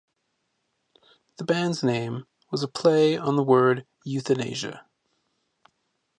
[1.37, 4.87] The band's name was a play on the word euthanasia.